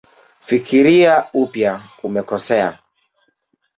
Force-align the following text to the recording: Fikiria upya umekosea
Fikiria 0.47 1.13
upya 1.41 1.73
umekosea 2.07 2.69